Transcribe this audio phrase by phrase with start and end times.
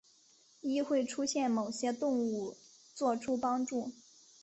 [0.61, 2.55] 亦会出现某些动物
[2.95, 3.91] 作出帮助。